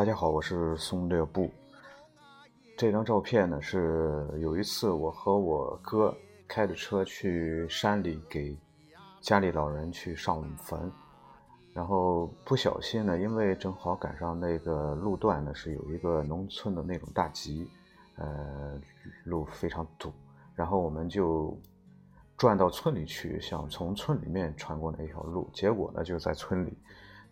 [0.00, 1.50] 大家好，我是松略布。
[2.74, 6.16] 这张照片呢，是有一次我和我哥
[6.48, 8.56] 开着车去山里给
[9.20, 10.90] 家里老人去上坟，
[11.74, 17.68] 然后不小心呢，因为正好赶上那个路段呢是有一个农村的那种大集，
[18.16, 18.80] 呃，
[19.24, 20.10] 路非常堵，
[20.54, 21.54] 然后我们就
[22.38, 26.72] 转到村里去，想从村里面穿过那条路，结果呢就在村里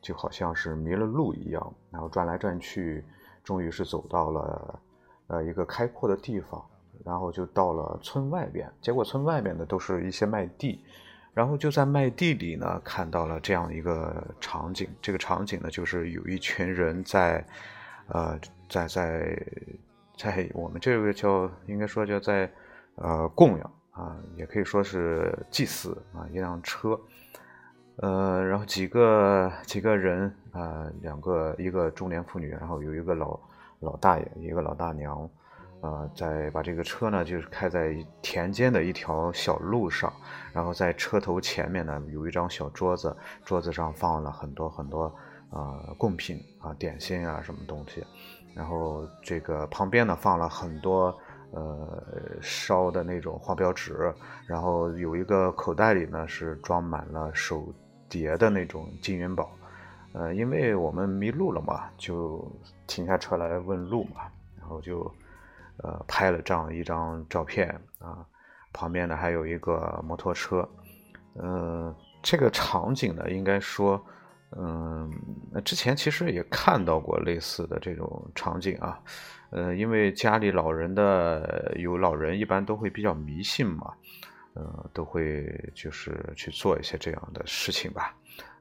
[0.00, 3.04] 就好像是迷了路一样，然后转来转去，
[3.42, 4.80] 终于是走到了。
[5.30, 6.64] 呃，一个开阔的地方，
[7.04, 10.82] 然后就到了村外边，结果村外边的都是一些麦地，
[11.34, 14.88] 然后就在麦地里呢，看到了这样一个场景。
[15.02, 17.46] 这个场景呢，就是有一群人在，
[18.06, 18.40] 呃，
[18.70, 19.46] 在在
[20.16, 22.50] 在我们这个叫应该说叫在
[22.94, 26.98] 呃供养啊，也可以说是祭祀啊，一辆车，
[27.98, 33.38] 呃，然后几个几个人啊，两个一个中年妇女，然后有一个老。
[33.80, 35.30] 老大爷，一个老大娘，
[35.82, 40.12] 呃，在把这个车呢，就是开在田间的一条小路上，
[40.52, 45.14] 然后在车头前面呢，有一张小桌子，桌子上放了很多很多
[45.50, 48.04] 呃贡品啊，点心啊，什么东西，
[48.52, 51.16] 然后这个旁边呢放了很多
[51.52, 52.02] 呃
[52.42, 54.12] 烧的那种黄标纸，
[54.44, 57.72] 然后有一个口袋里呢是装满了手
[58.08, 59.50] 叠的那种金元宝。
[60.14, 62.50] 呃，因为我们迷路了嘛，就
[62.86, 64.22] 停下车来问路嘛，
[64.58, 65.02] 然后就
[65.76, 68.24] 呃拍了这样一张照片啊，
[68.72, 70.66] 旁边呢还有一个摩托车，
[71.34, 74.02] 嗯，这个场景呢，应该说，
[74.56, 75.12] 嗯，
[75.62, 78.98] 之前其实也看到过类似的这种场景啊，
[79.50, 83.92] 呃，因为家里老人的有老人，一般都会比较迷信嘛，
[84.58, 88.12] 呃，都会就是去做一些这样的事情吧。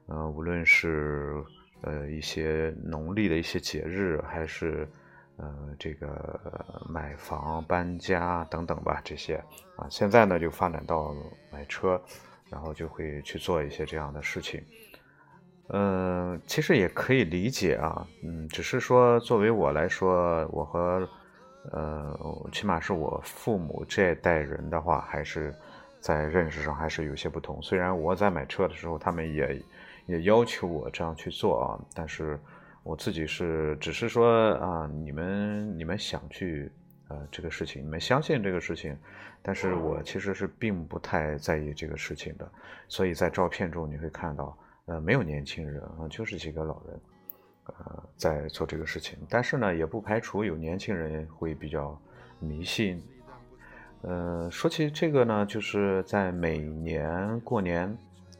[0.06, 1.34] 呃，无论是
[1.82, 4.88] 呃一些农历的一些节日，还是
[5.38, 6.40] 呃这个
[6.88, 9.34] 买房搬家等等吧，这些
[9.76, 11.12] 啊，现在呢就发展到
[11.52, 12.00] 买车，
[12.48, 14.64] 然后就会去做一些这样的事情。
[15.70, 21.06] 嗯，其实也可以理解啊，嗯，只是说作为我来说，我和
[21.72, 25.54] 呃起码是我父母这代人的话，还是
[26.00, 27.60] 在认识上还是有些不同。
[27.62, 29.62] 虽然我在买车的时候，他们也。
[30.08, 32.40] 也要求我这样去做啊，但是
[32.82, 36.72] 我自己是只是说啊，你们你们想去
[37.08, 38.96] 呃这个事情，你们相信这个事情，
[39.42, 42.50] 但是我其实是并不太在意这个事情的，
[42.88, 44.56] 所以在照片中你会看到
[44.86, 47.00] 呃没有年轻人啊，就是几个老人
[47.66, 52.00] 呃在做这个事情，但是呢也不排除有年轻人会比较
[52.40, 52.98] 迷信。
[54.02, 57.96] 呃，说起这个呢，就是在每年过年，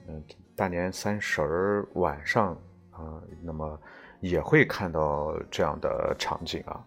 [0.06, 0.22] 嗯。
[0.58, 2.48] 大年三十儿晚上
[2.90, 3.78] 啊，那么
[4.18, 6.84] 也会看到这样的场景啊。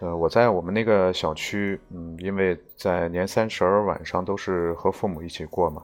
[0.00, 5.82] 呃，我在我们那个小区，嗯，因为在年三十儿晚上都是和父母一起过嘛，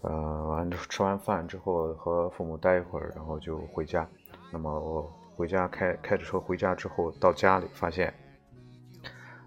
[0.00, 4.08] 呃，完吃完饭之后和父母待一会儿，然后就回家。
[4.50, 8.14] 那么我回家开开着车回家之后，到家里发现，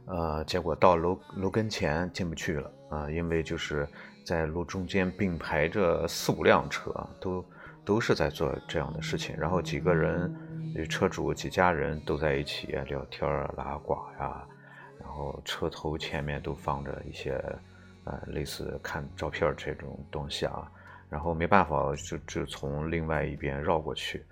[0.05, 3.87] 呃，结果到楼楼跟前进不去了啊，因为就是。
[4.23, 7.43] 在路中间并排着四五辆车，都
[7.83, 9.35] 都是在做这样的事情。
[9.35, 10.31] 然后几个人，
[10.87, 14.47] 车主几家人都在一起聊天拉呱呀。
[14.99, 17.33] 然后车头前面都放着一些，
[18.03, 20.71] 呃，类似看照片这种东西啊。
[21.09, 24.23] 然后没办法，就就从另外一边绕过去，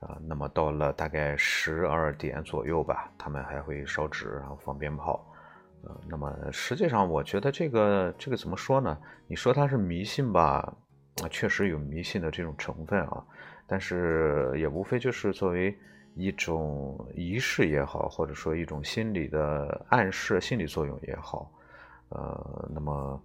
[0.00, 5.26] 啊，那么到了大概十二点左右吧，他们还会烧纸，然后放鞭炮。
[5.82, 8.98] 呃，那么实际上，我觉得这个这个怎么说呢？
[9.26, 10.74] 你说它是迷信吧，
[11.22, 13.24] 啊，确实有迷信的这种成分啊，
[13.66, 15.76] 但是也无非就是作为
[16.14, 21.50] 一种仪式也好，或者说一种心理的暗示、心理作用也好，
[22.08, 23.22] 呃，那么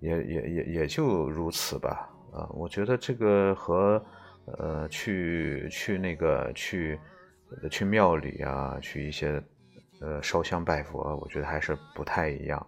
[0.00, 2.08] 也也也也就如此吧。
[2.32, 4.02] 啊，我觉得这个和
[4.58, 6.98] 呃去去那个去
[7.70, 9.42] 去庙里啊，去一些。
[10.00, 12.64] 呃，烧香拜佛，我觉得还是不太一样，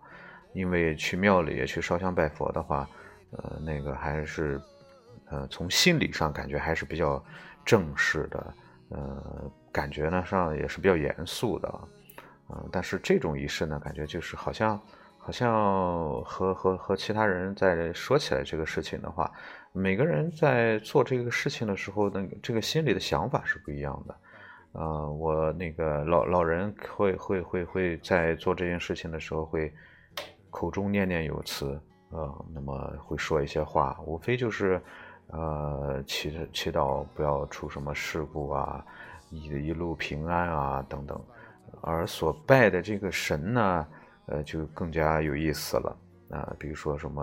[0.53, 2.91] 因为去庙里去烧香拜佛的话，
[3.31, 4.61] 呃，那个还是，
[5.27, 7.25] 呃，从心理上感觉还是比较
[7.65, 8.55] 正式的，
[8.89, 11.81] 呃，感觉呢上也是比较严肃的，
[12.49, 14.77] 嗯，但是这种仪式呢，感觉就是好像，
[15.23, 19.31] 好像和和和其他人在说起来这个事情的话，
[19.73, 24.17] 每个人在做这个事情的时候，那这个心里的想法是不一样的。
[24.73, 29.73] 呃，我那个老老人会会会会在做这件事情的时候，会
[30.49, 31.81] 口中念念有词，
[32.11, 34.81] 呃，那么会说一些话，无非就是，
[35.29, 38.85] 呃，祈祈祷不要出什么事故啊，
[39.29, 41.21] 一一路平安啊等等。
[41.83, 43.87] 而所拜的这个神呢，
[44.31, 45.97] 呃，就更加有意思了
[46.31, 47.23] 啊，比如说什么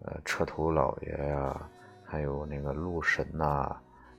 [0.00, 1.70] 呃车头老爷呀，
[2.04, 3.76] 还有那个路神呐，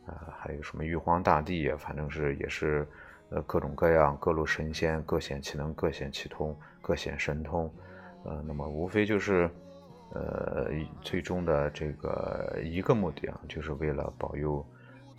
[0.08, 2.88] 呃，还有什么玉皇大帝呀，反正是也是
[3.30, 7.70] 呃各种各样各路神仙，各显其能，各显其通，各显神通。
[8.24, 9.50] 呃，那么无非就是，
[10.14, 10.70] 呃，
[11.02, 14.66] 最终的这个一个目的啊，就是为了保佑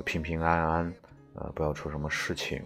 [0.04, 0.94] 平平安安，
[1.34, 2.62] 呃，不要出什么事情。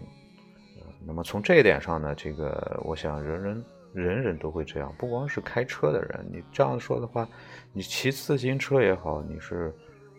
[0.79, 3.65] 呃，那么从这一点上呢，这个我想人人
[4.01, 7.27] 人人都会这样，不光是开车的人，你这样说的话，
[7.73, 9.73] 你骑自行车也好，你是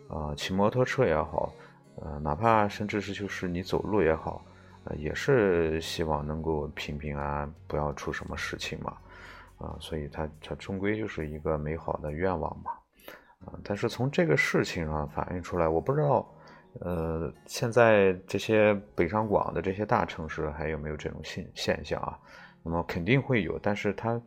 [0.09, 1.53] 啊骑摩托车也好，
[1.97, 4.45] 呃，哪怕甚至是就是你走路也好，
[4.85, 8.97] 呃，也是希望能够平平安安，不要出什么事情嘛。
[9.59, 12.71] 啊，所以它它终归就是一个美好的愿望嘛，
[13.45, 16.33] 啊，但是从这个事情上反映出来，我不知道，
[16.79, 22.17] 呃，现在这些北上广的这些大城市还有没有这种现现象啊？
[22.69, 24.21] 那么肯定会有，但是它，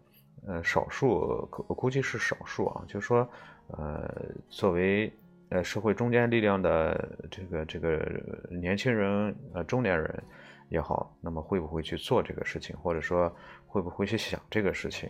[0.48, 2.84] 呃，少数，我估计是少数啊。
[2.88, 3.30] 就是说，
[3.68, 4.12] 呃，
[4.50, 5.14] 作为
[5.50, 8.04] 呃社会中坚力量的这个这个
[8.50, 10.24] 年轻人，呃，中年人。
[10.70, 13.30] 也好，那么会不会去做这个事情，或者说
[13.68, 15.10] 会不会去想这个事情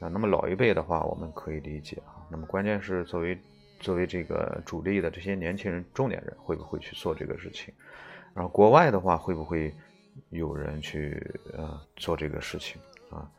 [0.00, 0.08] 啊？
[0.08, 2.18] 那么老一辈的话，我们可以理解啊。
[2.28, 3.38] 那么关键是作为
[3.78, 7.72] 作为这个主力的这些年轻人、中年人，会不会去做这个事情？
[8.34, 9.72] 然后国外的话，会不会
[10.30, 11.20] 有人去
[11.56, 12.80] 呃做这个事情
[13.10, 13.30] 啊？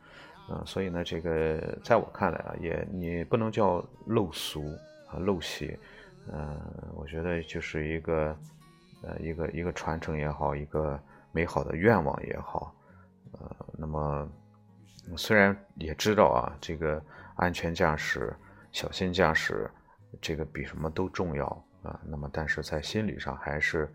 [0.50, 4.64] 嗯，所以呢，这个在我看来啊，也你不能叫陋俗
[5.08, 5.78] 啊陋习，
[6.32, 6.60] 嗯，
[6.94, 8.36] 我觉得就是一个
[9.02, 11.00] 呃一个一个传承也好，一个。
[11.32, 12.74] 美好的愿望也好，
[13.34, 14.28] 呃，那么
[15.16, 17.00] 虽然也知道啊，这个
[17.36, 18.34] 安全驾驶、
[18.72, 19.70] 小心驾驶，
[20.20, 21.46] 这个比什么都重要
[21.84, 22.00] 啊。
[22.04, 23.88] 那么，但是在心理上还是，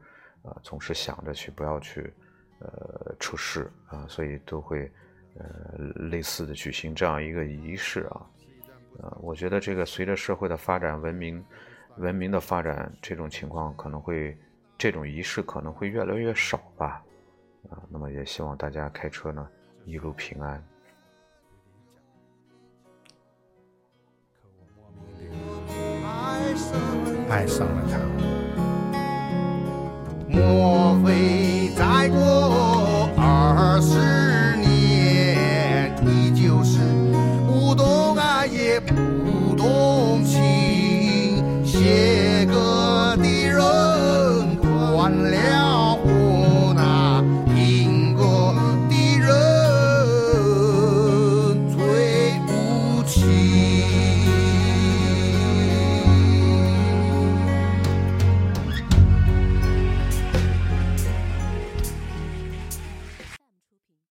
[0.43, 2.13] 呃，总是想着去不要去，
[2.59, 4.89] 呃，出事啊，所以都会，
[5.37, 5.77] 呃，
[6.09, 8.25] 类似的举行这样一个仪式啊。
[8.99, 11.43] 呃，我觉得这个随着社会的发展、文明、
[11.97, 14.37] 文明的发展，这种情况可能会，
[14.77, 17.03] 这种仪式可能会越来越少吧。
[17.69, 19.45] 啊，那么也希望大家开车呢
[19.83, 20.63] 一路平安。
[27.29, 27.99] 爱上了他，
[30.29, 31.45] 莫非？